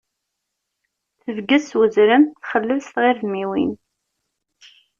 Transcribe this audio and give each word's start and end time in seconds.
Tebges 1.21 1.67
s 1.69 1.71
uzrem, 1.81 2.23
txellel 2.41 2.79
s 2.83 2.87
tɣirdmiwin. 2.95 3.71